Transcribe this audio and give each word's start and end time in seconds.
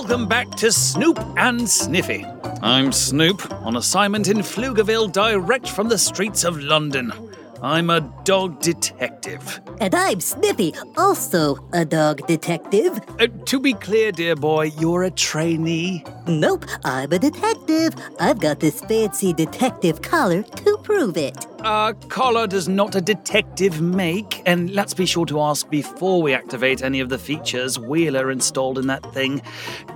Welcome 0.00 0.28
back 0.28 0.48
to 0.58 0.70
Snoop 0.70 1.18
and 1.36 1.68
Sniffy. 1.68 2.24
I'm 2.62 2.92
Snoop, 2.92 3.50
on 3.50 3.74
assignment 3.74 4.28
in 4.28 4.38
Pflugerville, 4.38 5.10
direct 5.10 5.68
from 5.68 5.88
the 5.88 5.98
streets 5.98 6.44
of 6.44 6.62
London. 6.62 7.12
I'm 7.60 7.90
a 7.90 8.00
dog 8.22 8.60
detective. 8.60 9.60
And 9.80 9.96
I'm 9.96 10.20
Sniffy, 10.20 10.72
also 10.96 11.58
a 11.72 11.84
dog 11.84 12.24
detective. 12.28 13.00
Uh, 13.18 13.26
to 13.46 13.58
be 13.58 13.72
clear, 13.72 14.12
dear 14.12 14.36
boy, 14.36 14.70
you're 14.78 15.02
a 15.02 15.10
trainee. 15.10 16.04
Nope, 16.28 16.64
I'm 16.84 17.12
a 17.12 17.18
detective. 17.18 17.92
I've 18.20 18.38
got 18.38 18.60
this 18.60 18.80
fancy 18.82 19.32
detective 19.32 20.00
collar 20.00 20.44
to 20.44 20.78
prove 20.84 21.16
it. 21.16 21.47
A 21.60 21.92
collar 22.08 22.46
does 22.46 22.68
not 22.68 22.94
a 22.94 23.00
detective 23.00 23.80
make, 23.80 24.42
and 24.46 24.70
let's 24.70 24.94
be 24.94 25.04
sure 25.06 25.26
to 25.26 25.40
ask 25.40 25.68
before 25.68 26.22
we 26.22 26.32
activate 26.32 26.82
any 26.82 27.00
of 27.00 27.08
the 27.08 27.18
features 27.18 27.78
Wheeler 27.78 28.30
installed 28.30 28.78
in 28.78 28.86
that 28.86 29.12
thing. 29.12 29.42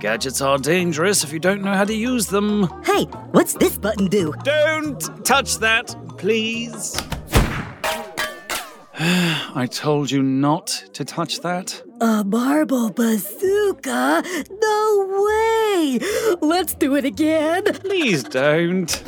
Gadgets 0.01 0.41
are 0.41 0.57
dangerous 0.57 1.23
if 1.23 1.31
you 1.31 1.39
don't 1.39 1.61
know 1.61 1.73
how 1.73 1.85
to 1.85 1.95
use 1.95 2.27
them. 2.27 2.67
Hey, 2.83 3.05
what's 3.31 3.53
this 3.53 3.77
button 3.77 4.07
do? 4.07 4.33
Don't 4.43 5.25
touch 5.25 5.59
that, 5.59 5.95
please. 6.17 6.97
I 8.99 9.67
told 9.71 10.11
you 10.11 10.21
not 10.21 10.67
to 10.93 11.05
touch 11.05 11.39
that. 11.41 11.81
A 12.01 12.23
marble 12.25 12.89
bazooka? 12.89 14.23
No 14.61 15.25
way! 15.25 15.99
Let's 16.41 16.73
do 16.73 16.95
it 16.95 17.05
again. 17.05 17.63
Please 17.63 18.23
don't. 18.23 19.03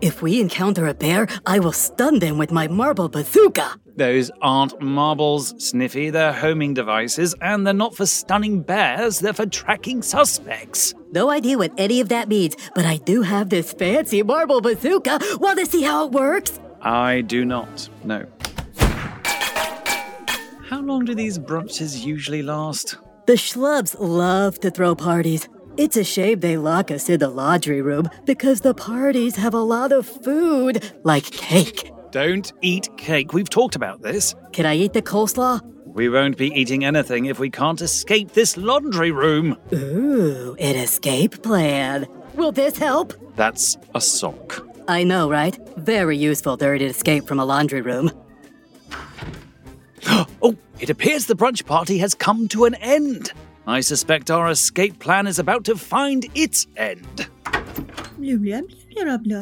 If 0.00 0.20
we 0.20 0.40
encounter 0.40 0.86
a 0.88 0.94
bear, 0.94 1.28
I 1.46 1.58
will 1.58 1.72
stun 1.72 2.18
them 2.18 2.38
with 2.38 2.50
my 2.50 2.66
marble 2.68 3.08
bazooka. 3.08 3.78
Those 3.96 4.30
aren't 4.42 4.80
marbles, 4.80 5.54
Sniffy. 5.58 6.10
They're 6.10 6.32
homing 6.32 6.74
devices, 6.74 7.34
and 7.40 7.64
they're 7.64 7.72
not 7.72 7.94
for 7.94 8.06
stunning 8.06 8.62
bears, 8.62 9.20
they're 9.20 9.32
for 9.32 9.46
tracking 9.46 10.02
suspects. 10.02 10.94
No 11.12 11.30
idea 11.30 11.56
what 11.56 11.72
any 11.78 12.00
of 12.00 12.08
that 12.08 12.28
means, 12.28 12.56
but 12.74 12.84
I 12.84 12.96
do 12.96 13.22
have 13.22 13.50
this 13.50 13.72
fancy 13.72 14.22
marble 14.24 14.60
bazooka. 14.60 15.20
Want 15.38 15.60
to 15.60 15.66
see 15.66 15.82
how 15.82 16.06
it 16.06 16.12
works? 16.12 16.58
I 16.82 17.20
do 17.20 17.44
not, 17.44 17.88
no. 18.02 18.26
How 20.68 20.80
long 20.80 21.04
do 21.04 21.14
these 21.14 21.38
brunches 21.38 22.04
usually 22.04 22.42
last? 22.42 22.96
The 23.26 23.34
Shlubs 23.34 23.94
love 23.98 24.58
to 24.60 24.70
throw 24.70 24.94
parties. 24.94 25.48
It's 25.76 25.96
a 25.96 26.04
shame 26.04 26.38
they 26.38 26.56
lock 26.56 26.92
us 26.92 27.08
in 27.08 27.18
the 27.18 27.28
laundry 27.28 27.82
room 27.82 28.08
because 28.26 28.60
the 28.60 28.74
parties 28.74 29.34
have 29.34 29.54
a 29.54 29.58
lot 29.58 29.90
of 29.90 30.06
food, 30.06 30.92
like 31.02 31.24
cake. 31.32 31.90
Don't 32.12 32.52
eat 32.62 32.88
cake. 32.96 33.32
We've 33.32 33.50
talked 33.50 33.74
about 33.74 34.00
this. 34.00 34.36
Can 34.52 34.66
I 34.66 34.76
eat 34.76 34.92
the 34.92 35.02
coleslaw? 35.02 35.60
We 35.84 36.08
won't 36.08 36.36
be 36.36 36.52
eating 36.52 36.84
anything 36.84 37.24
if 37.26 37.40
we 37.40 37.50
can't 37.50 37.80
escape 37.80 38.32
this 38.34 38.56
laundry 38.56 39.10
room. 39.10 39.56
Ooh, 39.72 40.54
an 40.60 40.76
escape 40.76 41.42
plan. 41.42 42.06
Will 42.34 42.52
this 42.52 42.78
help? 42.78 43.12
That's 43.34 43.76
a 43.96 44.00
sock. 44.00 44.64
I 44.86 45.02
know, 45.02 45.28
right? 45.28 45.58
Very 45.76 46.16
useful 46.16 46.56
during 46.56 46.82
an 46.82 46.88
escape 46.88 47.26
from 47.26 47.40
a 47.40 47.44
laundry 47.44 47.80
room. 47.80 48.12
oh, 50.40 50.56
it 50.78 50.88
appears 50.88 51.26
the 51.26 51.34
brunch 51.34 51.66
party 51.66 51.98
has 51.98 52.14
come 52.14 52.46
to 52.48 52.64
an 52.64 52.74
end. 52.76 53.32
I 53.66 53.80
suspect 53.80 54.30
our 54.30 54.50
escape 54.50 54.98
plan 54.98 55.26
is 55.26 55.38
about 55.38 55.64
to 55.64 55.76
find 55.76 56.26
its 56.34 56.66
end. 56.76 57.28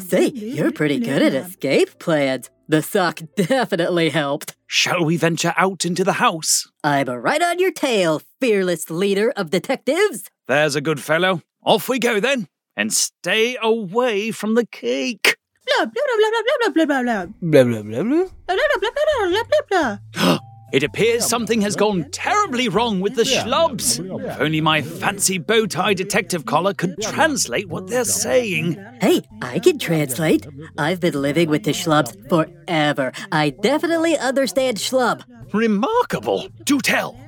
Say, 0.00 0.28
you're 0.28 0.70
pretty 0.72 1.00
good 1.00 1.22
at 1.22 1.34
escape 1.34 1.98
plans. 1.98 2.48
The 2.68 2.82
sock 2.82 3.20
definitely 3.36 4.10
helped. 4.10 4.56
Shall 4.66 5.04
we 5.04 5.16
venture 5.16 5.52
out 5.56 5.84
into 5.84 6.04
the 6.04 6.14
house? 6.14 6.70
I'm 6.84 7.08
right 7.08 7.42
on 7.42 7.58
your 7.58 7.72
tail, 7.72 8.22
fearless 8.40 8.90
leader 8.90 9.32
of 9.36 9.50
detectives. 9.50 10.30
There's 10.46 10.76
a 10.76 10.80
good 10.80 11.00
fellow. 11.00 11.42
Off 11.64 11.88
we 11.88 11.98
go 11.98 12.20
then. 12.20 12.48
And 12.76 12.92
stay 12.92 13.58
away 13.60 14.30
from 14.30 14.54
the 14.54 14.66
cake. 14.66 15.36
Blah 15.66 15.86
blah 15.86 16.02
blah 16.06 16.30
blah 16.30 16.42
blah 16.42 16.70
blah 16.72 16.86
blah 16.86 17.02
blah 17.02 17.26
Blah, 17.42 17.64
blah, 17.64 17.82
blah, 17.82 18.02
blah. 18.02 18.24
blah 18.24 18.28
blah 18.46 18.56
blah 18.56 18.90
blah 18.92 19.28
blah 19.28 19.44
blah 19.44 19.98
blah. 20.14 20.38
It 20.72 20.82
appears 20.82 21.26
something 21.26 21.60
has 21.60 21.76
gone 21.76 22.10
terribly 22.10 22.68
wrong 22.68 23.00
with 23.00 23.14
the 23.14 23.24
Shlubs. 23.24 24.00
If 24.26 24.40
only 24.40 24.60
my 24.60 24.80
fancy 24.80 25.38
bow 25.38 25.66
tie 25.66 25.92
detective 25.94 26.46
collar 26.46 26.72
could 26.72 26.96
translate 27.02 27.68
what 27.68 27.88
they're 27.88 28.04
saying. 28.04 28.82
Hey, 29.00 29.22
I 29.42 29.58
can 29.58 29.78
translate. 29.78 30.46
I've 30.78 31.00
been 31.00 31.20
living 31.20 31.50
with 31.50 31.64
the 31.64 31.72
Shlubs 31.72 32.16
forever. 32.28 33.12
I 33.30 33.50
definitely 33.50 34.16
understand 34.16 34.78
shlub. 34.78 35.22
Remarkable. 35.52 36.48
Do 36.64 36.80
tell. 36.80 37.18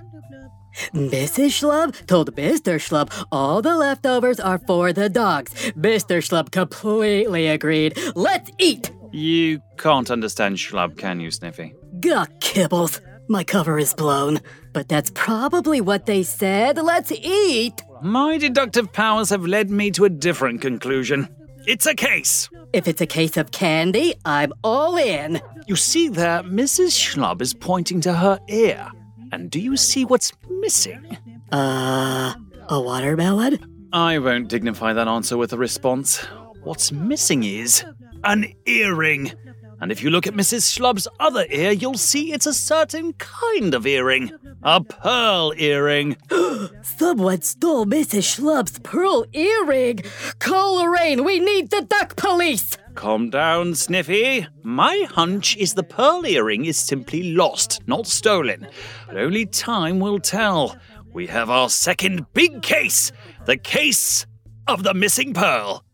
Mrs. 0.93 1.53
Shlub 1.61 2.07
told 2.07 2.35
Mr. 2.35 2.77
Shlub 2.81 3.13
all 3.31 3.63
the 3.63 3.77
leftovers 3.77 4.41
are 4.41 4.59
for 4.59 4.93
the 4.93 5.09
dogs. 5.09 5.53
Mr. 5.73 6.19
Shlub 6.19 6.51
completely 6.51 7.47
agreed. 7.47 7.97
Let's 8.17 8.51
eat! 8.59 8.91
You 9.13 9.61
can't 9.79 10.11
understand 10.11 10.57
shlub, 10.57 10.97
can 10.97 11.21
you, 11.21 11.31
Sniffy? 11.31 11.75
Gah, 12.01 12.27
kibbles. 12.41 13.01
My 13.29 13.45
cover 13.45 13.79
is 13.79 13.95
blown. 13.95 14.41
But 14.73 14.89
that's 14.89 15.11
probably 15.15 15.81
what 15.81 16.07
they 16.07 16.23
said. 16.23 16.77
Let's 16.77 17.13
eat! 17.13 17.83
My 18.03 18.37
deductive 18.39 18.93
powers 18.93 19.31
have 19.31 19.47
led 19.47 19.71
me 19.71 19.91
to 19.93 20.05
a 20.05 20.11
different 20.11 20.61
conclusion. 20.61 21.29
It's 21.67 21.87
a 21.87 21.95
case. 21.95 22.51
If 22.75 22.87
it's 22.89 23.01
a 23.01 23.07
case 23.07 23.37
of 23.39 23.51
candy, 23.51 24.15
I'm 24.25 24.53
all 24.63 24.97
in. 24.99 25.41
You 25.67 25.77
see 25.77 26.09
there, 26.09 26.43
Mrs. 26.43 26.91
Shlub 26.91 27.41
is 27.41 27.55
pointing 27.55 28.03
to 28.03 28.13
her 28.13 28.39
ear. 28.49 28.91
And 29.33 29.51
do 29.51 29.59
you 29.61 29.77
see 29.77 30.05
what's 30.05 30.33
missing? 30.51 31.17
Uh, 31.51 32.35
a 32.69 32.81
watermelon? 32.81 33.89
I 33.93 34.19
won't 34.19 34.49
dignify 34.49 34.93
that 34.93 35.09
answer 35.09 35.39
with 35.39 35.53
a 35.53 35.57
response. 35.57 36.19
What's 36.63 36.93
missing 36.93 37.45
is 37.45 37.85
an 38.25 38.53
earring. 38.67 39.33
And 39.81 39.93
if 39.93 40.03
you 40.03 40.11
look 40.11 40.27
at 40.27 40.35
Mrs. 40.35 40.73
Shlub's 40.73 41.09
other 41.21 41.47
ear, 41.51 41.73
you'll 41.73 41.99
see 41.99 42.33
it's 42.33 42.47
a 42.47 42.55
certain 42.55 43.13
kind 43.15 43.75
of 43.75 43.87
earring. 43.87 44.31
A 44.63 44.83
pearl 44.83 45.53
earring. 45.57 46.17
Someone 46.83 47.43
stole 47.43 47.85
Mrs. 47.85 48.39
Shlub's 48.39 48.79
pearl 48.79 49.27
earring. 49.33 50.01
Call 50.39 50.77
Lorraine, 50.77 51.25
we 51.25 51.39
need 51.39 51.71
the 51.71 51.83
duck 51.83 52.17
police. 52.17 52.77
Calm 52.95 53.29
down, 53.29 53.75
Sniffy. 53.75 54.47
My 54.63 55.07
hunch 55.11 55.57
is 55.57 55.75
the 55.75 55.83
pearl 55.83 56.25
earring 56.25 56.65
is 56.65 56.79
simply 56.79 57.33
lost, 57.35 57.81
not 57.87 58.07
stolen. 58.07 58.69
But 59.07 59.17
only 59.17 59.47
time 59.47 59.99
will 59.99 60.21
tell. 60.21 60.77
we 61.13 61.27
have 61.27 61.51
our 61.51 61.69
second 61.69 62.27
big 62.33 62.63
case 62.63 63.13
the 63.47 63.57
case 63.57 64.27
of 64.67 64.83
the 64.83 64.95
missing 64.95 65.35
pearl. 65.35 65.85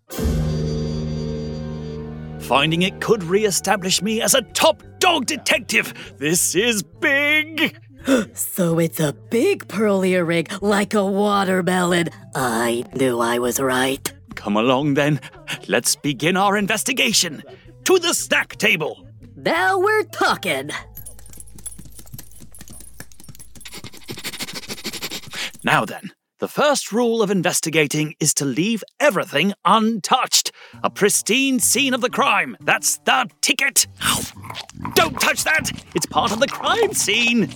Finding 2.51 2.83
it 2.83 3.01
could 3.01 3.23
re 3.23 3.45
establish 3.45 4.03
me 4.03 4.21
as 4.21 4.35
a 4.35 4.43
top 4.43 4.83
dog 4.99 5.27
detective. 5.27 5.95
This 6.19 6.57
is 6.57 6.83
big. 6.83 7.79
So 8.35 8.81
it's 8.81 8.99
a 8.99 9.13
big 9.13 9.69
pearl 9.69 10.05
earring 10.05 10.47
like 10.61 10.95
a 10.95 11.05
watermelon. 11.05 12.09
I 12.35 12.83
knew 12.95 13.21
I 13.21 13.39
was 13.39 13.61
right. 13.61 14.13
Come 14.35 14.57
along 14.57 14.95
then. 14.95 15.21
Let's 15.69 15.95
begin 15.95 16.37
our 16.37 16.57
investigation. 16.57 17.43
To 17.85 17.99
the 17.99 18.15
snack 18.15 18.57
table. 18.57 19.07
Now 19.37 19.79
we're 19.79 20.05
talking. 20.05 20.71
Now 25.63 25.85
then, 25.85 26.11
the 26.41 26.49
first 26.49 26.91
rule 26.91 27.23
of 27.23 27.31
investigating 27.31 28.15
is 28.19 28.33
to 28.35 28.47
leave 28.47 28.83
everything 28.99 29.53
untouched. 29.67 30.53
A 30.83 30.89
pristine 30.89 31.61
scene 31.61 31.93
of 31.93 32.01
the 32.01 32.09
crime. 32.09 32.57
That's 32.61 32.97
the 33.05 33.29
ticket. 33.43 33.87
Don't 34.95 35.21
touch 35.21 35.45
that! 35.45 35.71
It's 35.95 36.07
part 36.07 36.33
of 36.33 36.41
the 36.41 36.49
crime 36.49 36.95
scene. 36.95 37.53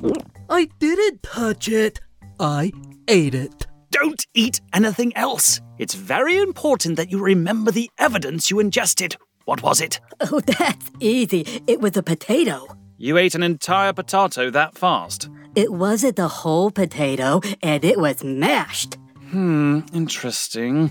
I 0.51 0.69
didn't 0.79 1.23
touch 1.23 1.67
it. 1.69 2.01
I 2.39 2.73
ate 3.09 3.35
it. 3.35 3.67
Don't 3.91 4.27
eat 4.35 4.61
anything 4.75 5.17
else. 5.17 5.63
It's 5.79 5.95
very 5.95 6.37
important 6.37 6.97
that 6.97 7.11
you 7.11 7.19
remember 7.21 7.71
the 7.71 7.91
evidence 7.99 8.51
you 8.51 8.61
ingested. 8.61 9.17
What 9.47 9.63
was 9.63 9.81
it? 9.81 9.99
Oh, 10.31 10.41
that's 10.47 10.91
easy. 11.01 11.63
It 11.67 11.81
was 11.81 11.97
a 11.97 12.03
potato. 12.03 12.67
You 12.99 13.17
ate 13.17 13.35
an 13.35 13.43
entire 13.43 13.95
potato 13.95 14.51
that 14.51 14.77
fast? 14.77 15.31
It 15.55 15.73
wasn't 15.73 16.17
the 16.17 16.29
whole 16.29 16.71
potato, 16.73 17.41
and 17.63 17.85
it 17.85 17.99
was 17.99 18.25
mashed. 18.25 18.97
Hmm, 19.31 19.81
interesting. 19.93 20.91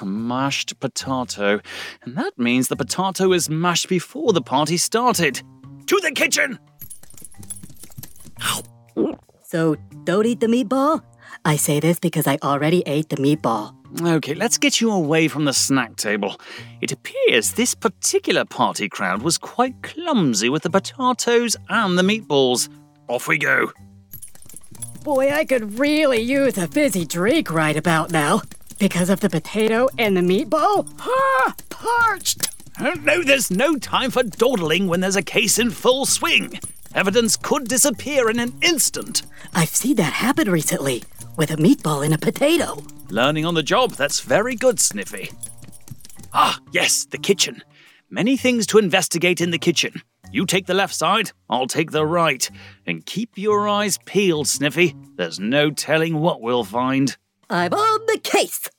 A 0.00 0.04
mashed 0.04 0.78
potato. 0.78 1.60
And 2.02 2.16
that 2.16 2.38
means 2.38 2.68
the 2.68 2.76
potato 2.76 3.28
was 3.28 3.50
mashed 3.50 3.88
before 3.88 4.32
the 4.32 4.42
party 4.42 4.76
started. 4.76 5.42
To 5.86 6.00
the 6.00 6.12
kitchen! 6.12 6.58
So 9.42 9.76
don't 10.04 10.26
eat 10.26 10.40
the 10.40 10.46
meatball? 10.46 11.02
I 11.44 11.56
say 11.56 11.80
this 11.80 11.98
because 11.98 12.26
I 12.26 12.38
already 12.42 12.82
ate 12.86 13.08
the 13.08 13.16
meatball. 13.16 13.74
Okay, 14.00 14.34
let's 14.34 14.58
get 14.58 14.80
you 14.80 14.90
away 14.90 15.28
from 15.28 15.44
the 15.44 15.52
snack 15.52 15.96
table. 15.96 16.40
It 16.80 16.92
appears 16.92 17.52
this 17.52 17.74
particular 17.74 18.44
party 18.44 18.88
crowd 18.88 19.22
was 19.22 19.38
quite 19.38 19.82
clumsy 19.82 20.48
with 20.48 20.62
the 20.62 20.70
potatoes 20.70 21.56
and 21.68 21.98
the 21.98 22.02
meatballs. 22.02 22.68
Off 23.08 23.28
we 23.28 23.38
go. 23.38 23.72
Boy, 25.04 25.32
I 25.32 25.44
could 25.44 25.78
really 25.78 26.20
use 26.20 26.56
a 26.56 26.68
fizzy 26.68 27.04
drink 27.04 27.50
right 27.50 27.76
about 27.76 28.12
now. 28.12 28.42
Because 28.78 29.10
of 29.10 29.20
the 29.20 29.30
potato 29.30 29.88
and 29.98 30.16
the 30.16 30.20
meatball? 30.20 30.88
Ah, 31.00 31.54
parched! 31.68 32.48
Oh, 32.80 32.94
no, 33.02 33.22
there's 33.22 33.50
no 33.50 33.76
time 33.76 34.10
for 34.10 34.22
dawdling 34.22 34.86
when 34.86 35.00
there's 35.00 35.16
a 35.16 35.22
case 35.22 35.58
in 35.58 35.70
full 35.70 36.06
swing. 36.06 36.58
Evidence 36.94 37.36
could 37.36 37.68
disappear 37.68 38.30
in 38.30 38.38
an 38.38 38.52
instant. 38.62 39.22
I've 39.54 39.68
seen 39.68 39.96
that 39.96 40.12
happen 40.12 40.50
recently 40.50 41.02
with 41.36 41.50
a 41.50 41.56
meatball 41.56 42.04
and 42.04 42.14
a 42.14 42.18
potato. 42.18 42.82
Learning 43.08 43.44
on 43.44 43.54
the 43.54 43.62
job, 43.62 43.92
that's 43.92 44.20
very 44.20 44.54
good, 44.54 44.80
Sniffy. 44.80 45.30
Ah, 46.32 46.58
yes, 46.72 47.04
the 47.04 47.18
kitchen. 47.18 47.62
Many 48.10 48.36
things 48.36 48.66
to 48.68 48.78
investigate 48.78 49.40
in 49.40 49.50
the 49.50 49.58
kitchen. 49.58 50.02
You 50.32 50.46
take 50.46 50.64
the 50.64 50.74
left 50.74 50.94
side, 50.94 51.30
I'll 51.50 51.66
take 51.66 51.90
the 51.90 52.06
right. 52.06 52.48
And 52.86 53.04
keep 53.04 53.36
your 53.36 53.68
eyes 53.68 53.98
peeled, 54.06 54.48
Sniffy. 54.48 54.96
There's 55.16 55.38
no 55.38 55.70
telling 55.70 56.20
what 56.20 56.40
we'll 56.40 56.64
find. 56.64 57.14
I'm 57.50 57.74
on 57.74 58.06
the 58.06 58.18
case. 58.18 58.70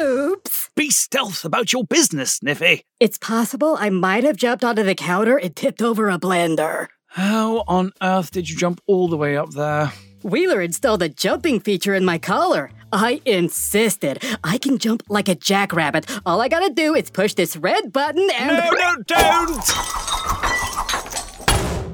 Oops. 0.00 0.70
Be 0.76 0.90
stealth 0.90 1.44
about 1.44 1.72
your 1.72 1.82
business, 1.82 2.34
Sniffy. 2.34 2.82
It's 3.00 3.18
possible 3.18 3.76
I 3.76 3.90
might 3.90 4.22
have 4.22 4.36
jumped 4.36 4.62
onto 4.62 4.84
the 4.84 4.94
counter 4.94 5.36
and 5.36 5.56
tipped 5.56 5.82
over 5.82 6.08
a 6.08 6.18
blender. 6.20 6.86
How 7.08 7.64
on 7.66 7.92
earth 8.00 8.30
did 8.30 8.48
you 8.48 8.56
jump 8.56 8.80
all 8.86 9.08
the 9.08 9.16
way 9.16 9.36
up 9.36 9.50
there? 9.50 9.92
Wheeler 10.22 10.60
installed 10.60 11.02
a 11.02 11.08
jumping 11.08 11.58
feature 11.58 11.94
in 11.94 12.04
my 12.04 12.18
collar. 12.18 12.70
I 12.92 13.20
insisted. 13.24 14.22
I 14.42 14.58
can 14.58 14.78
jump 14.78 15.02
like 15.08 15.28
a 15.28 15.34
jackrabbit. 15.34 16.06
All 16.24 16.40
I 16.40 16.48
gotta 16.48 16.72
do 16.72 16.94
is 16.94 17.10
push 17.10 17.34
this 17.34 17.56
red 17.56 17.92
button 17.92 18.28
and. 18.38 18.56
No, 18.56 18.70
no, 18.70 18.96
don't! 19.06 19.64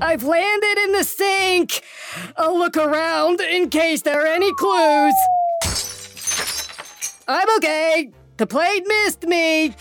I've 0.01 0.23
landed 0.23 0.79
in 0.85 0.93
the 0.93 1.05
sink. 1.05 1.83
I'll 2.37 2.59
look 2.59 2.77
around 2.77 3.41
in 3.41 3.71
case 3.71 4.03
there 4.03 4.23
are 4.23 4.27
any 4.27 4.53
clues. 4.55 5.15
I'm 7.27 7.49
okay. 7.57 8.13
The 8.37 8.47
plate 8.47 8.85
missed 8.87 9.25
me. 9.25 9.75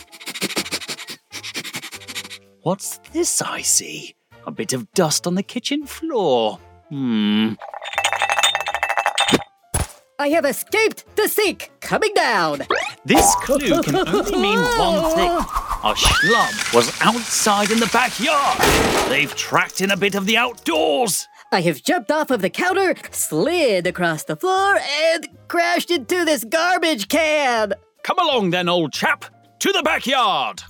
What's 2.62 3.00
this 3.12 3.42
I 3.42 3.62
see? 3.62 4.16
A 4.48 4.52
bit 4.52 4.74
of 4.74 4.92
dust 4.94 5.28
on 5.28 5.36
the 5.36 5.44
kitchen 5.44 5.86
floor. 5.86 6.60
Hmm. 6.90 7.54
I 10.20 10.30
have 10.30 10.46
escaped 10.46 11.16
the 11.16 11.28
sink. 11.28 11.72
Coming 11.80 12.14
down. 12.14 12.62
This 13.04 13.36
clue 13.36 13.82
can 13.82 13.96
only 14.08 14.36
mean 14.38 14.60
one 14.60 15.16
thing. 15.16 15.32
A 15.32 15.94
Shlub 15.96 16.74
was 16.74 16.92
outside 17.02 17.72
in 17.72 17.80
the 17.80 17.90
backyard. 17.92 18.60
They've 19.10 19.34
tracked 19.36 19.82
in 19.82 19.92
a 19.92 19.98
bit 19.98 20.16
of 20.16 20.26
the 20.26 20.38
outdoors. 20.38 21.28
I 21.52 21.62
have 21.62 21.84
jumped 21.84 22.12
off 22.12 22.32
of 22.32 22.42
the 22.42 22.50
counter, 22.50 22.96
slid 23.12 23.88
across 23.88 24.24
the 24.24 24.36
floor, 24.36 24.78
and 24.78 25.30
crashed 25.48 25.92
into 25.92 26.26
this 26.26 26.44
garbage 26.44 27.10
can. 27.10 27.74
Come 28.04 28.20
along 28.20 28.52
then, 28.52 28.70
old 28.70 28.94
chap. 28.94 29.26
To 29.60 29.72
the 29.72 29.84
backyard. 29.84 30.62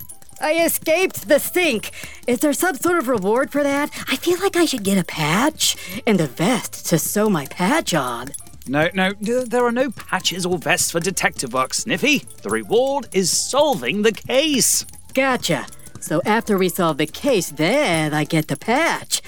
I 0.42 0.64
escaped 0.64 1.28
the 1.28 1.40
sink. 1.40 1.92
Is 2.28 2.40
there 2.40 2.54
some 2.54 2.76
sort 2.76 2.98
of 2.98 3.08
reward 3.08 3.52
for 3.52 3.64
that? 3.64 3.90
I 4.08 4.16
feel 4.16 4.40
like 4.40 4.56
I 4.56 4.66
should 4.66 4.84
get 4.84 4.98
a 4.98 5.04
patch 5.04 5.76
and 6.06 6.20
a 6.20 6.28
vest 6.28 6.86
to 6.88 6.98
sew 6.98 7.30
my 7.30 7.46
patch 7.46 7.94
on. 7.94 8.30
No, 8.66 8.90
no, 8.94 9.14
there 9.14 9.66
are 9.66 9.72
no 9.72 9.92
patches 9.92 10.46
or 10.46 10.58
vests 10.58 10.92
for 10.92 11.00
detective 11.00 11.54
work, 11.54 11.74
Sniffy. 11.74 12.20
The 12.42 12.50
reward 12.50 13.08
is 13.12 13.30
solving 13.30 14.02
the 14.04 14.14
case. 14.14 14.86
Gotcha. 15.14 15.68
So 16.00 16.22
after 16.26 16.58
we 16.58 16.70
solve 16.70 16.98
the 16.98 17.06
case, 17.06 17.50
then 17.50 18.14
I 18.14 18.24
get 18.24 18.48
the 18.48 18.56
patch. 18.56 19.22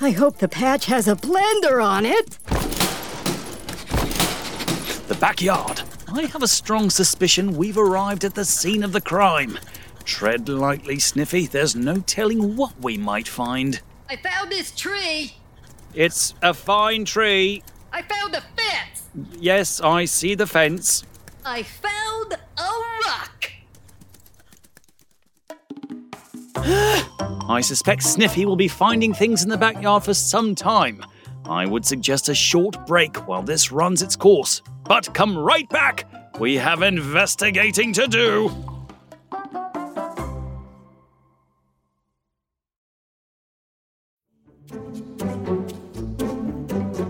I 0.00 0.10
hope 0.10 0.38
the 0.38 0.48
patch 0.48 0.86
has 0.86 1.08
a 1.08 1.16
blender 1.16 1.82
on 1.84 2.04
it. 2.04 2.38
The 5.08 5.14
backyard. 5.14 5.82
I 6.12 6.26
have 6.26 6.42
a 6.42 6.48
strong 6.48 6.90
suspicion 6.90 7.56
we've 7.56 7.78
arrived 7.78 8.24
at 8.24 8.34
the 8.34 8.44
scene 8.44 8.82
of 8.82 8.92
the 8.92 9.00
crime. 9.00 9.58
Tread 10.04 10.48
lightly, 10.48 10.98
Sniffy. 10.98 11.46
There's 11.46 11.74
no 11.74 12.00
telling 12.00 12.56
what 12.56 12.78
we 12.80 12.98
might 12.98 13.28
find. 13.28 13.80
I 14.08 14.16
found 14.16 14.50
this 14.52 14.70
tree. 14.70 15.36
It's 15.94 16.34
a 16.42 16.52
fine 16.52 17.04
tree. 17.04 17.62
I 17.92 18.02
found 18.02 18.34
a 18.34 18.40
fence. 18.40 18.73
Yes, 19.38 19.80
I 19.80 20.06
see 20.06 20.34
the 20.34 20.46
fence. 20.46 21.04
I 21.44 21.62
found 21.62 22.34
a 22.58 22.70
rock. 23.06 23.52
I 27.48 27.60
suspect 27.60 28.02
Sniffy 28.02 28.46
will 28.46 28.56
be 28.56 28.68
finding 28.68 29.14
things 29.14 29.42
in 29.42 29.48
the 29.50 29.56
backyard 29.56 30.02
for 30.04 30.14
some 30.14 30.54
time. 30.54 31.04
I 31.46 31.66
would 31.66 31.84
suggest 31.84 32.28
a 32.28 32.34
short 32.34 32.86
break 32.86 33.28
while 33.28 33.42
this 33.42 33.70
runs 33.70 34.02
its 34.02 34.16
course. 34.16 34.62
But 34.84 35.12
come 35.14 35.36
right 35.36 35.68
back! 35.68 36.08
We 36.40 36.56
have 36.56 36.82
investigating 36.82 37.92
to 37.92 38.06
do! 38.08 38.50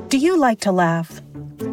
Do 0.08 0.18
you 0.18 0.36
like 0.36 0.60
to 0.60 0.72
laugh? 0.72 1.23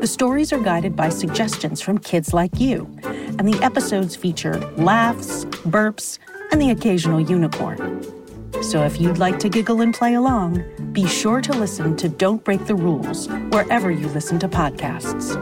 The 0.00 0.06
stories 0.06 0.52
are 0.52 0.60
guided 0.60 0.94
by 0.94 1.08
suggestions 1.08 1.80
from 1.80 1.98
kids 1.98 2.32
like 2.32 2.60
you, 2.60 2.88
and 3.02 3.52
the 3.52 3.58
episodes 3.64 4.14
feature 4.14 4.54
laughs, 4.76 5.44
burps, 5.66 6.20
and 6.52 6.62
the 6.62 6.70
occasional 6.70 7.18
unicorn. 7.18 8.04
So 8.62 8.84
if 8.84 9.00
you'd 9.00 9.18
like 9.18 9.40
to 9.40 9.48
giggle 9.48 9.80
and 9.80 9.92
play 9.92 10.14
along, 10.14 10.62
be 10.92 11.08
sure 11.08 11.40
to 11.40 11.52
listen 11.52 11.96
to 11.96 12.08
Don't 12.08 12.44
Break 12.44 12.64
the 12.66 12.76
Rules 12.76 13.28
wherever 13.50 13.90
you 13.90 14.06
listen 14.10 14.38
to 14.38 14.48
podcasts. 14.48 15.34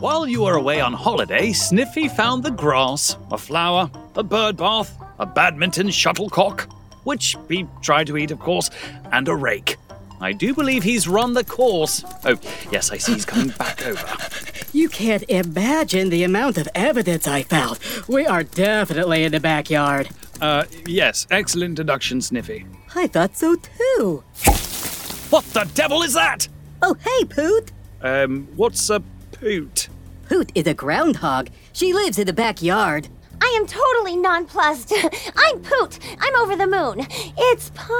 While 0.00 0.26
you 0.26 0.42
were 0.42 0.54
away 0.54 0.80
on 0.80 0.94
holiday, 0.94 1.52
Sniffy 1.52 2.08
found 2.08 2.42
the 2.42 2.50
grass, 2.50 3.16
a 3.30 3.38
flower, 3.38 3.88
a 4.16 4.24
bird 4.24 4.56
bath, 4.56 5.00
a 5.20 5.26
badminton 5.26 5.90
shuttlecock, 5.90 6.68
which 7.04 7.36
he 7.48 7.66
tried 7.82 8.08
to 8.08 8.16
eat, 8.16 8.30
of 8.32 8.40
course, 8.40 8.70
and 9.12 9.28
a 9.28 9.34
rake. 9.36 9.76
I 10.20 10.32
do 10.32 10.52
believe 10.54 10.82
he's 10.82 11.06
run 11.06 11.34
the 11.34 11.44
course. 11.44 12.04
Oh, 12.24 12.36
yes, 12.72 12.90
I 12.90 12.96
see 12.98 13.12
he's 13.14 13.24
coming 13.24 13.50
back 13.50 13.86
over. 13.86 14.06
You 14.72 14.88
can't 14.88 15.24
imagine 15.28 16.10
the 16.10 16.24
amount 16.24 16.58
of 16.58 16.68
evidence 16.74 17.26
I 17.28 17.42
found. 17.42 17.78
We 18.08 18.26
are 18.26 18.42
definitely 18.42 19.24
in 19.24 19.32
the 19.32 19.40
backyard. 19.40 20.08
Uh, 20.40 20.64
yes, 20.86 21.26
excellent 21.30 21.74
deduction, 21.76 22.20
Sniffy. 22.20 22.66
I 22.94 23.06
thought 23.06 23.36
so 23.36 23.56
too. 23.56 24.24
What 25.30 25.44
the 25.52 25.70
devil 25.74 26.02
is 26.02 26.14
that? 26.14 26.48
Oh, 26.82 26.94
hey, 26.94 27.24
Poot. 27.26 27.72
Um, 28.02 28.48
what's 28.56 28.88
a 28.90 29.00
poot? 29.32 29.88
Poot 30.28 30.50
is 30.54 30.66
a 30.66 30.74
groundhog. 30.74 31.50
She 31.72 31.92
lives 31.92 32.18
in 32.18 32.26
the 32.26 32.32
backyard. 32.32 33.08
I 33.42 33.56
am 33.58 33.66
totally 33.66 34.16
nonplussed. 34.16 34.92
I'm 35.36 35.60
Poot. 35.62 35.98
I'm 36.20 36.36
over 36.36 36.56
the 36.56 36.66
moon. 36.66 37.06
It's 37.38 37.70
possible 37.70 37.96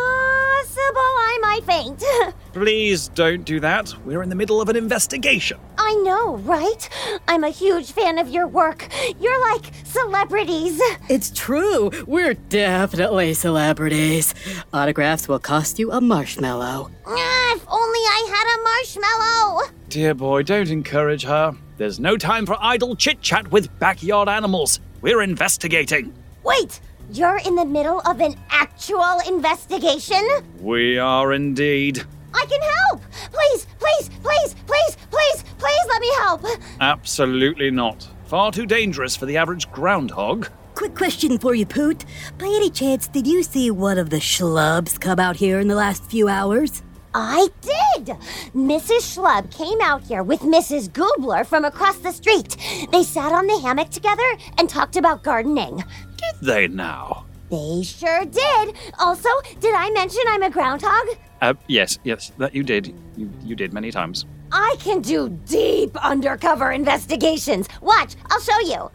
I 0.97 1.38
might 1.42 1.64
faint. 1.64 2.02
Please 2.52 3.09
don't 3.09 3.44
do 3.44 3.61
that. 3.61 3.94
We're 4.04 4.23
in 4.23 4.28
the 4.28 4.35
middle 4.35 4.61
of 4.61 4.68
an 4.68 4.76
investigation. 4.76 5.59
I 5.78 5.94
know, 5.94 6.37
right? 6.38 6.88
I'm 7.28 7.44
a 7.44 7.50
huge 7.50 7.92
fan 7.92 8.18
of 8.18 8.28
your 8.28 8.47
work. 8.47 8.88
You're 9.20 9.40
like 9.52 9.73
celebrities. 9.85 10.80
It's 11.09 11.30
true. 11.30 11.90
We're 12.06 12.35
definitely 12.35 13.35
celebrities. 13.35 14.35
Autographs 14.73 15.26
will 15.28 15.38
cost 15.38 15.78
you 15.78 15.90
a 15.92 16.00
marshmallow. 16.00 16.90
Ah, 17.06 17.54
if 17.56 17.64
only 17.68 17.99
I 17.99 18.26
had 18.30 18.47
a 18.56 18.62
marshmallow. 18.62 19.70
Dear 19.88 20.14
boy, 20.14 20.42
don't 20.42 20.68
encourage 20.70 21.25
her. 21.25 21.56
There's 21.76 21.99
no 21.99 22.16
time 22.16 22.47
for 22.47 22.56
idle 22.61 22.94
chit 22.94 23.20
chat 23.23 23.50
with 23.50 23.76
backyard 23.78 24.28
animals. 24.28 24.80
We're 25.02 25.23
investigating. 25.23 26.12
Wait, 26.45 26.80
you're 27.11 27.38
in 27.38 27.54
the 27.54 27.64
middle 27.64 28.00
of 28.00 28.21
an 28.21 28.35
actual 28.50 29.19
investigation? 29.26 30.26
We 30.61 30.99
are 30.99 31.33
indeed. 31.33 32.02
I 32.35 32.45
can 32.49 32.61
help! 32.61 33.02
Please, 33.33 33.66
please, 33.78 34.11
please, 34.23 34.54
please, 34.66 34.97
please, 35.11 35.45
please 35.59 35.87
let 35.88 36.00
me 36.00 36.12
help! 36.19 36.45
Absolutely 36.80 37.71
not. 37.71 38.07
Far 38.26 38.52
too 38.52 38.66
dangerous 38.66 39.16
for 39.16 39.26
the 39.26 39.38
average 39.38 39.71
groundhog. 39.73 40.49
Quick 40.75 40.95
question 40.95 41.38
for 41.38 41.54
you, 41.54 41.66
Poot. 41.66 42.04
By 42.38 42.47
any 42.47 42.71
chance, 42.71 43.09
did 43.09 43.26
you 43.26 43.42
see 43.42 43.71
one 43.71 43.99
of 43.99 44.11
the 44.11 44.19
Shlubs 44.19 45.00
come 45.00 45.19
out 45.19 45.37
here 45.37 45.61
in 45.61 45.69
the 45.69 45.75
last 45.75 46.04
few 46.11 46.28
hours? 46.28 46.83
I 47.14 47.48
did! 47.60 48.06
Mrs. 48.54 49.16
Shlub 49.16 49.50
came 49.50 49.80
out 49.80 50.02
here 50.02 50.22
with 50.22 50.40
Mrs. 50.40 50.90
Goobler 50.90 51.44
from 51.44 51.64
across 51.64 51.98
the 51.98 52.12
street. 52.12 52.56
They 52.92 53.02
sat 53.02 53.32
on 53.32 53.46
the 53.46 53.58
hammock 53.58 53.90
together 53.90 54.22
and 54.58 54.68
talked 54.68 54.96
about 54.96 55.24
gardening. 55.24 55.82
Did 56.16 56.46
they 56.46 56.68
now? 56.68 57.26
They 57.50 57.82
sure 57.82 58.24
did. 58.24 58.76
Also, 59.00 59.28
did 59.58 59.74
I 59.74 59.90
mention 59.90 60.22
I'm 60.28 60.44
a 60.44 60.50
groundhog? 60.50 61.08
Uh, 61.42 61.54
yes, 61.66 61.98
yes, 62.04 62.30
that 62.38 62.54
you 62.54 62.62
did. 62.62 62.94
You, 63.16 63.28
you 63.42 63.56
did 63.56 63.72
many 63.72 63.90
times. 63.90 64.24
I 64.52 64.76
can 64.78 65.00
do 65.00 65.28
deep 65.46 65.96
undercover 66.04 66.70
investigations. 66.70 67.68
Watch, 67.80 68.14
I'll 68.30 68.40
show 68.40 68.60
you. 68.60 68.90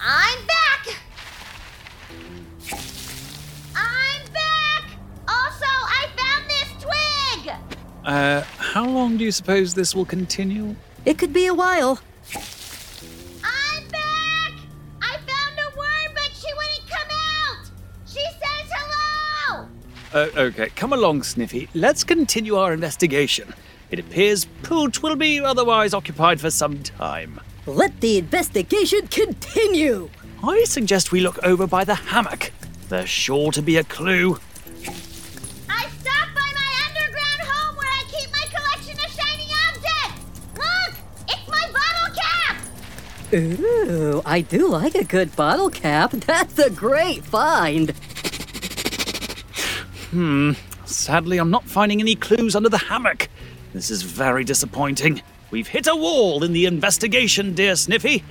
I'm 0.00 0.46
back! 0.46 0.61
Uh, 8.04 8.42
how 8.58 8.84
long 8.84 9.16
do 9.16 9.24
you 9.24 9.30
suppose 9.30 9.74
this 9.74 9.94
will 9.94 10.04
continue? 10.04 10.74
It 11.04 11.18
could 11.18 11.32
be 11.32 11.46
a 11.46 11.54
while. 11.54 12.00
I'm 13.44 13.88
back! 13.88 14.52
I 15.00 15.16
found 15.18 15.58
a 15.58 15.76
worm, 15.76 16.14
but 16.14 16.30
she 16.34 16.52
wouldn't 16.52 16.90
come 16.90 17.08
out! 17.10 17.70
She 18.06 18.20
says 18.20 18.72
hello! 18.72 19.68
Uh, 20.12 20.28
okay, 20.36 20.70
come 20.70 20.92
along, 20.92 21.22
Sniffy. 21.22 21.68
Let's 21.74 22.02
continue 22.02 22.56
our 22.56 22.72
investigation. 22.72 23.54
It 23.90 24.00
appears 24.00 24.46
Poot 24.62 25.02
will 25.02 25.16
be 25.16 25.38
otherwise 25.38 25.94
occupied 25.94 26.40
for 26.40 26.50
some 26.50 26.82
time. 26.82 27.40
Let 27.66 28.00
the 28.00 28.18
investigation 28.18 29.06
continue. 29.08 30.10
I 30.42 30.64
suggest 30.64 31.12
we 31.12 31.20
look 31.20 31.38
over 31.44 31.68
by 31.68 31.84
the 31.84 31.94
hammock. 31.94 32.52
There's 32.88 33.08
sure 33.08 33.52
to 33.52 33.62
be 33.62 33.76
a 33.76 33.84
clue. 33.84 34.38
Ooh, 43.34 44.20
I 44.26 44.42
do 44.42 44.68
like 44.68 44.94
a 44.94 45.04
good 45.04 45.34
bottle 45.34 45.70
cap. 45.70 46.10
That's 46.10 46.58
a 46.58 46.68
great 46.68 47.24
find. 47.24 47.90
Hmm, 50.10 50.52
sadly, 50.84 51.38
I'm 51.38 51.50
not 51.50 51.64
finding 51.64 52.00
any 52.00 52.14
clues 52.14 52.54
under 52.54 52.68
the 52.68 52.76
hammock. 52.76 53.30
This 53.72 53.90
is 53.90 54.02
very 54.02 54.44
disappointing. 54.44 55.22
We've 55.50 55.68
hit 55.68 55.86
a 55.86 55.96
wall 55.96 56.44
in 56.44 56.52
the 56.52 56.66
investigation, 56.66 57.54
dear 57.54 57.74
Sniffy. 57.74 58.22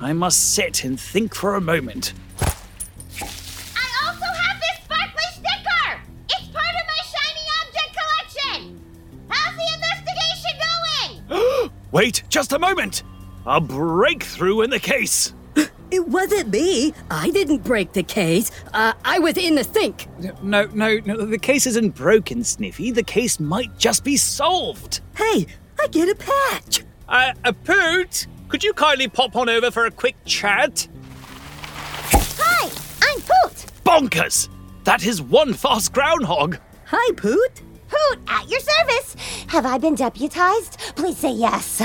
I 0.00 0.12
must 0.12 0.54
sit 0.54 0.84
and 0.84 1.00
think 1.00 1.34
for 1.34 1.56
a 1.56 1.60
moment. 1.60 2.12
I 3.20 4.06
also 4.06 4.26
have 4.26 4.60
this 4.60 4.84
sparkly 4.84 5.24
sticker! 5.32 6.00
It's 6.30 6.46
part 6.52 6.74
of 6.76 6.86
my 6.86 7.00
shiny 7.10 7.44
object 7.60 7.96
collection! 7.98 8.80
How's 9.28 9.56
the 9.56 9.68
investigation 9.74 11.22
going? 11.26 11.70
Wait, 11.90 12.22
just 12.28 12.52
a 12.52 12.58
moment! 12.60 13.02
A 13.46 13.60
breakthrough 13.60 14.62
in 14.62 14.70
the 14.70 14.80
case! 14.80 15.34
It 15.90 16.08
wasn't 16.08 16.48
me. 16.48 16.92
I 17.10 17.30
didn't 17.30 17.62
break 17.62 17.92
the 17.92 18.02
case. 18.02 18.50
Uh, 18.72 18.94
I 19.04 19.18
was 19.18 19.36
in 19.36 19.54
the 19.54 19.62
sink. 19.62 20.08
No, 20.42 20.64
no, 20.72 20.98
no, 21.04 21.24
the 21.24 21.38
case 21.38 21.66
isn't 21.66 21.94
broken, 21.94 22.42
Sniffy. 22.42 22.90
The 22.90 23.02
case 23.02 23.38
might 23.38 23.78
just 23.78 24.02
be 24.02 24.16
solved. 24.16 25.02
Hey, 25.16 25.46
I 25.78 25.86
get 25.88 26.08
a 26.08 26.14
patch. 26.16 26.84
Uh, 27.08 27.32
a 27.44 27.52
Poot, 27.52 28.26
could 28.48 28.64
you 28.64 28.72
kindly 28.72 29.08
pop 29.08 29.36
on 29.36 29.48
over 29.48 29.70
for 29.70 29.84
a 29.84 29.90
quick 29.90 30.16
chat? 30.24 30.88
Hi, 32.38 32.70
I'm 33.02 33.20
Poot! 33.20 33.66
Bonkers! 33.84 34.48
That 34.84 35.04
is 35.06 35.22
one 35.22 35.52
fast 35.52 35.92
groundhog. 35.92 36.58
Hi, 36.86 37.12
Poot. 37.14 37.62
Poot, 37.88 38.18
at 38.26 38.48
your 38.50 38.60
service! 38.60 39.14
Have 39.48 39.66
I 39.66 39.78
been 39.78 39.94
deputized? 39.94 40.80
Please 40.96 41.18
say 41.18 41.30
yes. 41.30 41.82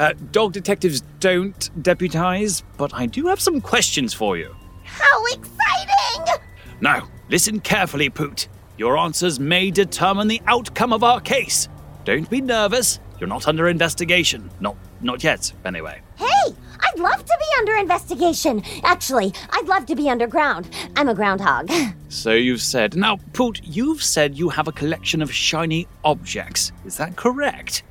Uh, 0.00 0.14
dog 0.32 0.54
detectives 0.54 1.02
don't 1.20 1.68
deputize, 1.82 2.62
but 2.78 2.94
I 2.94 3.04
do 3.04 3.26
have 3.26 3.38
some 3.38 3.60
questions 3.60 4.14
for 4.14 4.38
you. 4.38 4.56
How 4.82 5.26
exciting! 5.26 6.42
Now, 6.80 7.06
listen 7.28 7.60
carefully, 7.60 8.08
Poot. 8.08 8.48
Your 8.78 8.96
answers 8.96 9.38
may 9.38 9.70
determine 9.70 10.26
the 10.26 10.40
outcome 10.46 10.94
of 10.94 11.04
our 11.04 11.20
case. 11.20 11.68
Don't 12.06 12.30
be 12.30 12.40
nervous. 12.40 12.98
You're 13.18 13.28
not 13.28 13.46
under 13.46 13.68
investigation. 13.68 14.50
Not, 14.58 14.74
not 15.02 15.22
yet, 15.22 15.52
anyway. 15.66 16.00
Hey, 16.16 16.24
I'd 16.46 16.98
love 16.98 17.22
to 17.22 17.36
be 17.38 17.58
under 17.58 17.76
investigation. 17.76 18.62
Actually, 18.82 19.34
I'd 19.50 19.66
love 19.66 19.84
to 19.84 19.94
be 19.94 20.08
underground. 20.08 20.74
I'm 20.96 21.10
a 21.10 21.14
groundhog. 21.14 21.70
So 22.12 22.32
you've 22.32 22.60
said. 22.60 22.96
Now, 22.96 23.18
Poot, 23.34 23.60
you've 23.62 24.02
said 24.02 24.36
you 24.36 24.48
have 24.48 24.66
a 24.66 24.72
collection 24.72 25.22
of 25.22 25.32
shiny 25.32 25.86
objects. 26.02 26.72
Is 26.84 26.96
that 26.96 27.14
correct? 27.14 27.84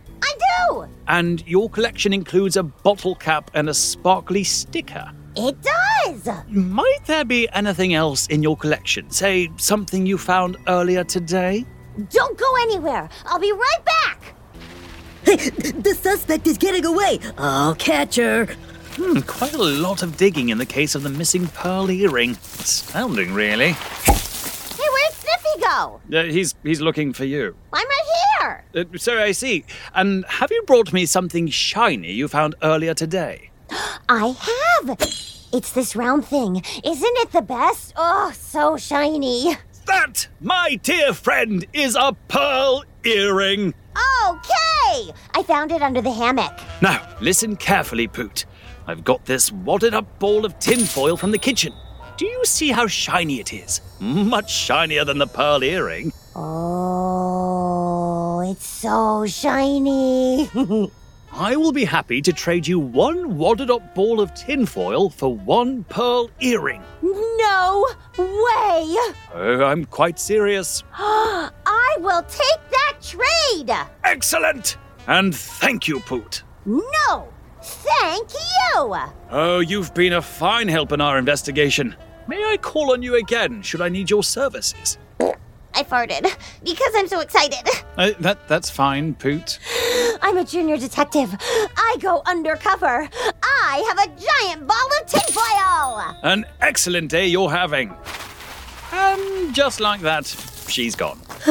Aye! 0.69 0.87
And 1.07 1.45
your 1.47 1.69
collection 1.69 2.13
includes 2.13 2.57
a 2.57 2.63
bottle 2.63 3.15
cap 3.15 3.51
and 3.53 3.69
a 3.69 3.73
sparkly 3.73 4.43
sticker. 4.43 5.11
It 5.35 5.57
does! 5.61 6.29
Might 6.47 7.05
there 7.05 7.25
be 7.25 7.47
anything 7.53 7.93
else 7.93 8.27
in 8.27 8.43
your 8.43 8.57
collection? 8.57 9.09
Say, 9.11 9.49
something 9.57 10.05
you 10.05 10.17
found 10.17 10.57
earlier 10.67 11.03
today? 11.03 11.65
Don't 12.09 12.37
go 12.37 12.55
anywhere. 12.61 13.09
I'll 13.25 13.39
be 13.39 13.51
right 13.51 13.85
back. 13.85 14.35
Hey, 15.23 15.35
the 15.35 15.95
suspect 15.99 16.47
is 16.47 16.57
getting 16.57 16.85
away. 16.85 17.19
I'll 17.37 17.75
catch 17.75 18.15
her. 18.15 18.45
Hmm, 18.95 19.19
quite 19.21 19.53
a 19.53 19.57
lot 19.61 20.01
of 20.03 20.17
digging 20.17 20.49
in 20.49 20.57
the 20.57 20.65
case 20.65 20.95
of 20.95 21.03
the 21.03 21.09
missing 21.09 21.47
pearl 21.47 21.89
earring. 21.89 22.31
Astounding, 22.31 23.33
really. 23.33 23.71
Hey, 23.71 24.87
where'd 24.93 25.13
Sniffy 25.13 25.61
go? 25.61 26.01
Uh, 26.13 26.23
he's 26.23 26.55
he's 26.63 26.81
looking 26.81 27.13
for 27.13 27.25
you. 27.25 27.55
I'm 27.71 27.87
here. 28.49 28.63
Uh, 28.75 28.97
so 28.97 29.17
I 29.19 29.31
see. 29.31 29.65
And 29.93 30.25
have 30.27 30.51
you 30.51 30.61
brought 30.63 30.93
me 30.93 31.05
something 31.05 31.47
shiny 31.47 32.11
you 32.11 32.27
found 32.27 32.55
earlier 32.61 32.93
today? 32.93 33.49
I 34.09 34.35
have. 34.81 34.97
It's 35.51 35.71
this 35.73 35.95
round 35.95 36.25
thing. 36.25 36.57
Isn't 36.57 37.17
it 37.17 37.31
the 37.31 37.41
best? 37.41 37.93
Oh, 37.95 38.31
so 38.35 38.77
shiny. 38.77 39.55
That, 39.85 40.27
my 40.39 40.79
dear 40.83 41.13
friend, 41.13 41.65
is 41.73 41.95
a 41.95 42.15
pearl 42.27 42.83
earring. 43.03 43.73
Okay. 44.29 45.11
I 45.33 45.43
found 45.43 45.71
it 45.71 45.81
under 45.81 46.01
the 46.01 46.11
hammock. 46.11 46.59
Now, 46.81 47.07
listen 47.21 47.55
carefully, 47.55 48.07
Poot. 48.07 48.45
I've 48.85 49.03
got 49.03 49.25
this 49.25 49.51
wadded 49.51 49.93
up 49.93 50.19
ball 50.19 50.45
of 50.45 50.57
tinfoil 50.59 51.17
from 51.17 51.31
the 51.31 51.37
kitchen. 51.37 51.73
Do 52.17 52.25
you 52.25 52.43
see 52.43 52.69
how 52.69 52.85
shiny 52.87 53.39
it 53.39 53.53
is? 53.53 53.81
Much 53.99 54.51
shinier 54.51 55.05
than 55.05 55.19
the 55.19 55.27
pearl 55.27 55.63
earring. 55.63 56.11
Oh, 56.35 56.78
it's 58.49 58.65
so 58.65 59.25
shiny. 59.27 60.49
I 61.31 61.55
will 61.55 61.71
be 61.71 61.85
happy 61.85 62.21
to 62.23 62.33
trade 62.33 62.67
you 62.67 62.79
one 62.79 63.37
wadded 63.37 63.69
up 63.69 63.93
ball 63.93 64.19
of 64.19 64.33
tinfoil 64.33 65.09
for 65.11 65.35
one 65.35 65.83
pearl 65.83 66.31
earring. 66.39 66.81
no 67.03 67.87
way! 68.17 68.97
Oh, 69.33 69.63
I'm 69.63 69.85
quite 69.85 70.17
serious. 70.17 70.83
I 70.93 71.95
will 71.99 72.23
take 72.23 72.69
that 72.71 72.93
trade! 73.01 73.71
Excellent! 74.03 74.77
And 75.07 75.35
thank 75.35 75.87
you, 75.87 75.99
Poot. 75.99 76.43
No! 76.65 77.27
Thank 77.61 78.31
you! 78.33 78.95
Oh, 79.29 79.59
you've 79.59 79.93
been 79.93 80.13
a 80.13 80.21
fine 80.21 80.67
help 80.67 80.91
in 80.91 81.01
our 81.01 81.19
investigation. 81.19 81.95
May 82.27 82.43
I 82.43 82.57
call 82.57 82.93
on 82.93 83.03
you 83.03 83.15
again 83.15 83.61
should 83.61 83.81
I 83.81 83.89
need 83.89 84.09
your 84.09 84.23
services? 84.23 84.97
I 85.73 85.83
farted 85.83 86.23
because 86.63 86.93
I'm 86.95 87.07
so 87.07 87.19
excited. 87.19 87.67
Uh, 87.97 88.11
that 88.19 88.47
that's 88.47 88.69
fine, 88.69 89.13
Poot. 89.15 89.59
I'm 90.21 90.37
a 90.37 90.43
junior 90.43 90.77
detective. 90.77 91.35
I 91.41 91.97
go 91.99 92.21
undercover. 92.25 93.07
I 93.43 93.83
have 93.87 93.99
a 94.09 94.21
giant 94.21 94.67
ball 94.67 94.89
of 94.99 95.07
tinfoil! 95.07 96.15
An 96.23 96.45
excellent 96.61 97.11
day 97.11 97.27
you're 97.27 97.49
having. 97.49 97.93
And 98.91 99.53
just 99.53 99.79
like 99.79 100.01
that, 100.01 100.25
she's 100.67 100.95
gone. 100.95 101.19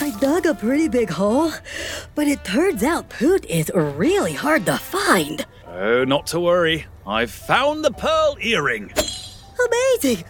I 0.00 0.14
dug 0.20 0.46
a 0.46 0.54
pretty 0.54 0.88
big 0.88 1.10
hole, 1.10 1.52
but 2.14 2.26
it 2.26 2.44
turns 2.44 2.82
out 2.82 3.08
Poot 3.08 3.44
is 3.46 3.70
really 3.74 4.32
hard 4.32 4.66
to 4.66 4.78
find. 4.78 5.46
Oh, 5.66 6.04
not 6.04 6.26
to 6.28 6.40
worry. 6.40 6.86
I've 7.06 7.30
found 7.30 7.84
the 7.84 7.92
pearl 7.92 8.36
earring. 8.40 8.92
Amazing! 9.66 10.24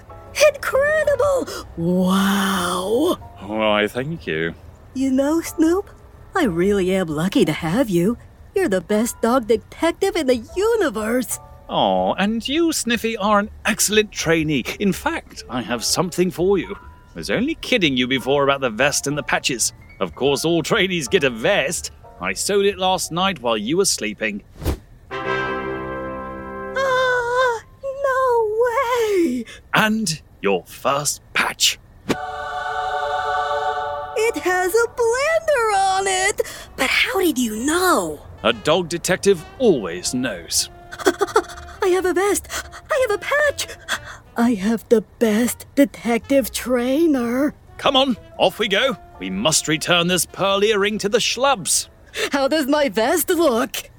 Incredible! 0.55 1.49
Wow! 1.77 3.19
Why, 3.41 3.89
thank 3.89 4.27
you. 4.27 4.55
You 4.95 5.11
know, 5.11 5.41
Snoop, 5.41 5.91
I 6.35 6.45
really 6.45 6.95
am 6.95 7.09
lucky 7.09 7.45
to 7.45 7.53
have 7.53 7.89
you. 7.89 8.17
You're 8.55 8.69
the 8.69 8.81
best 8.81 9.21
dog 9.21 9.47
detective 9.47 10.17
in 10.17 10.27
the 10.27 10.45
universe. 10.57 11.39
Oh, 11.69 12.15
and 12.15 12.47
you, 12.49 12.73
Sniffy, 12.73 13.17
are 13.17 13.39
an 13.41 13.51
excellent 13.67 14.11
trainee. 14.11 14.65
In 14.81 14.93
fact, 14.93 15.45
I 15.51 15.63
have 15.63 15.85
something 15.85 16.31
for 16.31 16.59
you. 16.59 16.75
I 16.75 17.15
was 17.15 17.31
only 17.31 17.57
kidding 17.57 17.97
you 17.97 18.07
before 18.07 18.45
about 18.45 18.61
the 18.61 18.71
vest 18.71 19.07
and 19.07 19.19
the 19.19 19.23
patches. 19.23 19.73
Of 20.01 20.15
course, 20.15 20.45
all 20.45 20.63
trainees 20.63 21.09
get 21.09 21.25
a 21.25 21.31
vest. 21.31 21.91
I 22.21 22.33
sewed 22.33 22.67
it 22.67 22.79
last 22.79 23.13
night 23.13 23.41
while 23.41 23.57
you 23.57 23.77
were 23.77 23.85
sleeping. 23.85 24.43
Ah, 26.77 27.63
no 27.85 28.57
way! 28.65 29.45
And 29.75 30.21
your 30.41 30.65
first 30.65 31.23
patch. 31.33 31.79
It 34.21 34.37
has 34.39 34.75
a 34.75 34.89
blender 34.89 35.75
on 35.77 36.07
it! 36.07 36.43
But 36.77 36.89
how 36.91 37.21
did 37.21 37.39
you 37.39 37.65
know? 37.65 38.21
A 38.43 38.53
dog 38.53 38.89
detective 38.89 39.45
always 39.59 40.15
knows. 40.15 40.71
I 41.83 41.89
have 41.89 42.05
a 42.05 42.13
vest. 42.13 42.49
I 42.91 43.07
have 43.09 43.21
a 43.21 43.25
patch. 43.25 43.69
I 44.37 44.55
have 44.55 44.89
the 44.89 45.03
best 45.19 45.67
detective 45.75 46.51
trainer. 46.51 47.55
Come 47.77 47.97
on, 47.97 48.17
off 48.37 48.59
we 48.59 48.69
go. 48.69 48.97
We 49.19 49.31
must 49.31 49.67
return 49.69 50.07
this 50.09 50.27
pearl 50.27 50.63
earring 50.63 50.99
to 50.99 51.09
the 51.09 51.19
Shlubs. 51.19 51.89
How 52.33 52.49
does 52.49 52.67
my 52.67 52.89
vest 52.89 53.31
look? 53.31 53.91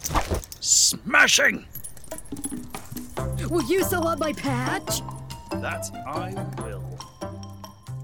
Smashing! 0.60 1.66
Will 3.50 3.64
you 3.64 3.84
sew 3.84 4.02
on 4.02 4.20
my 4.20 4.34
patch? 4.34 5.02
That 5.52 5.90
I 6.08 6.34
will. 6.62 6.84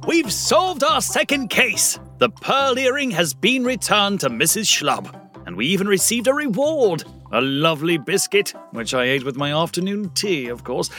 We've 0.08 0.32
solved 0.32 0.84
our 0.84 1.02
second 1.02 1.50
case. 1.50 2.00
The 2.20 2.30
pearl 2.30 2.78
earring 2.78 3.12
has 3.12 3.34
been 3.34 3.64
returned 3.64 4.22
to 4.22 4.30
Mrs. 4.30 4.66
Shlub, 4.66 5.14
and 5.46 5.56
we 5.56 5.66
even 5.68 5.88
received 5.88 6.28
a 6.28 6.34
reward 6.34 7.04
a 7.32 7.42
lovely 7.42 7.98
biscuit, 7.98 8.54
which 8.72 8.94
I 8.94 9.04
ate 9.04 9.26
with 9.26 9.36
my 9.36 9.52
afternoon 9.52 10.10
tea, 10.12 10.48
of 10.48 10.64
course. 10.64 10.90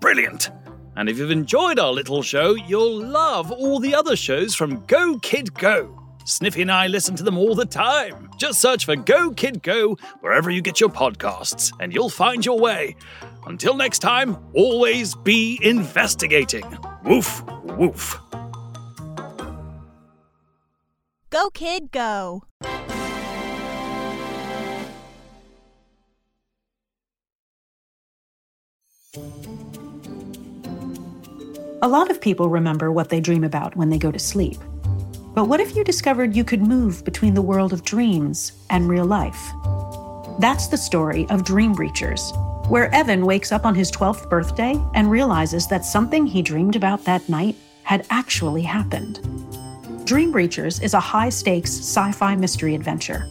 Brilliant! 0.00 0.50
And 0.96 1.08
if 1.08 1.18
you've 1.18 1.30
enjoyed 1.30 1.78
our 1.78 1.92
little 1.92 2.22
show, 2.22 2.54
you'll 2.54 3.04
love 3.04 3.52
all 3.52 3.78
the 3.78 3.94
other 3.94 4.16
shows 4.16 4.54
from 4.54 4.84
Go 4.86 5.18
Kid 5.18 5.54
Go. 5.54 6.05
Sniffy 6.26 6.62
and 6.62 6.72
I 6.72 6.88
listen 6.88 7.14
to 7.14 7.22
them 7.22 7.38
all 7.38 7.54
the 7.54 7.64
time. 7.64 8.30
Just 8.36 8.60
search 8.60 8.84
for 8.84 8.96
Go 8.96 9.30
Kid 9.30 9.62
Go 9.62 9.96
wherever 10.22 10.50
you 10.50 10.60
get 10.60 10.80
your 10.80 10.88
podcasts, 10.88 11.72
and 11.78 11.94
you'll 11.94 12.10
find 12.10 12.44
your 12.44 12.58
way. 12.58 12.96
Until 13.46 13.76
next 13.76 14.00
time, 14.00 14.36
always 14.52 15.14
be 15.14 15.60
investigating. 15.62 16.64
Woof, 17.04 17.44
woof. 17.62 18.18
Go, 21.30 21.48
kid, 21.50 21.92
go. 21.92 22.42
A 31.82 31.88
lot 31.88 32.10
of 32.10 32.20
people 32.20 32.48
remember 32.48 32.90
what 32.90 33.10
they 33.10 33.20
dream 33.20 33.44
about 33.44 33.76
when 33.76 33.90
they 33.90 33.98
go 33.98 34.10
to 34.10 34.18
sleep. 34.18 34.56
But 35.36 35.48
what 35.48 35.60
if 35.60 35.76
you 35.76 35.84
discovered 35.84 36.34
you 36.34 36.44
could 36.44 36.62
move 36.62 37.04
between 37.04 37.34
the 37.34 37.42
world 37.42 37.74
of 37.74 37.84
dreams 37.84 38.52
and 38.70 38.88
real 38.88 39.04
life? 39.04 39.52
That's 40.38 40.66
the 40.66 40.78
story 40.78 41.26
of 41.28 41.44
Dream 41.44 41.74
Breachers, 41.74 42.32
where 42.70 42.90
Evan 42.94 43.26
wakes 43.26 43.52
up 43.52 43.66
on 43.66 43.74
his 43.74 43.92
12th 43.92 44.30
birthday 44.30 44.80
and 44.94 45.10
realizes 45.10 45.66
that 45.66 45.84
something 45.84 46.24
he 46.24 46.40
dreamed 46.40 46.74
about 46.74 47.04
that 47.04 47.28
night 47.28 47.54
had 47.82 48.06
actually 48.08 48.62
happened. 48.62 49.20
Dream 50.06 50.32
Breachers 50.32 50.82
is 50.82 50.94
a 50.94 51.00
high 51.00 51.28
stakes 51.28 51.80
sci 51.80 52.12
fi 52.12 52.34
mystery 52.34 52.74
adventure. 52.74 53.28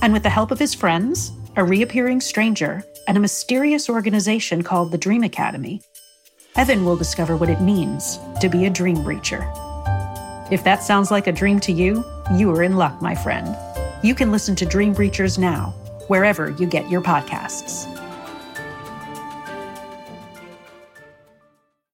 And 0.00 0.12
with 0.12 0.22
the 0.22 0.30
help 0.30 0.52
of 0.52 0.60
his 0.60 0.74
friends, 0.74 1.32
a 1.56 1.64
reappearing 1.64 2.20
stranger, 2.20 2.84
and 3.08 3.16
a 3.16 3.20
mysterious 3.20 3.90
organization 3.90 4.62
called 4.62 4.92
the 4.92 4.98
Dream 4.98 5.24
Academy, 5.24 5.82
Evan 6.54 6.84
will 6.84 6.96
discover 6.96 7.36
what 7.36 7.50
it 7.50 7.60
means 7.60 8.20
to 8.40 8.48
be 8.48 8.66
a 8.66 8.70
dream 8.70 8.98
breacher. 8.98 9.67
If 10.50 10.64
that 10.64 10.82
sounds 10.82 11.10
like 11.10 11.26
a 11.26 11.32
dream 11.32 11.60
to 11.60 11.72
you, 11.72 12.02
you 12.34 12.50
are 12.54 12.62
in 12.62 12.76
luck, 12.76 13.02
my 13.02 13.14
friend. 13.14 13.54
You 14.02 14.14
can 14.14 14.32
listen 14.32 14.56
to 14.56 14.64
Dream 14.64 14.94
Breachers 14.94 15.38
now, 15.38 15.74
wherever 16.06 16.50
you 16.52 16.66
get 16.66 16.88
your 16.88 17.02
podcasts. 17.02 17.97